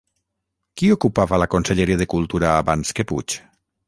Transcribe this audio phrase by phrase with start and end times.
[0.79, 3.37] Qui ocupava la conselleria de Cultura abans que Puig?